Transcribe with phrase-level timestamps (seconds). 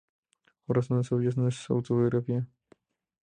[0.65, 2.47] Por razones obvias, no es una autobiografía.